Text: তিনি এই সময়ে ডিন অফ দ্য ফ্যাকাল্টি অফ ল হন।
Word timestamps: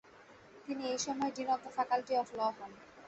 তিনি 0.65 0.83
এই 0.91 0.99
সময়ে 1.05 1.33
ডিন 1.35 1.49
অফ 1.49 1.59
দ্য 1.63 1.71
ফ্যাকাল্টি 1.75 2.13
অফ 2.17 2.27
ল 2.33 2.41
হন। 2.49 2.71